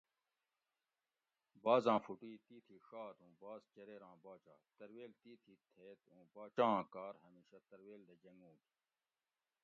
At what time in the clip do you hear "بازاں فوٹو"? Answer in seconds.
1.63-2.27